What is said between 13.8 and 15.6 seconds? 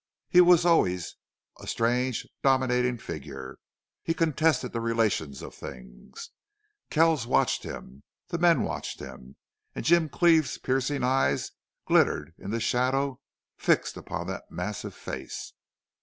upon that massive face.